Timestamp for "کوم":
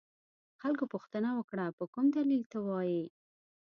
1.93-2.05